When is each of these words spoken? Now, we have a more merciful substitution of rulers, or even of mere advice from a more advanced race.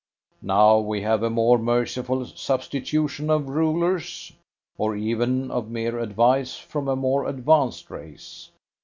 Now, 0.41 0.79
we 0.79 1.01
have 1.03 1.21
a 1.21 1.29
more 1.29 1.59
merciful 1.59 2.25
substitution 2.25 3.29
of 3.29 3.49
rulers, 3.49 4.31
or 4.75 4.95
even 4.95 5.51
of 5.51 5.69
mere 5.69 5.99
advice 5.99 6.55
from 6.55 6.87
a 6.87 6.95
more 6.95 7.27
advanced 7.27 7.91
race. 7.91 8.49